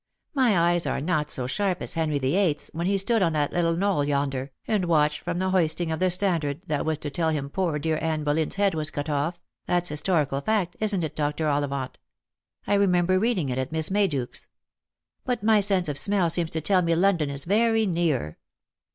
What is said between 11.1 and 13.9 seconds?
Dr. Ollivant? I remember reading it at